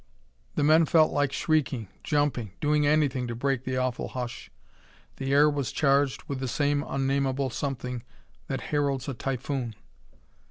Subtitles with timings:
[0.55, 4.49] The men felt like shrieking, jumping doing anything to break the awful hush.
[5.17, 8.01] The air was charged with the same unnameable something
[8.47, 9.75] that heralds a typhoon.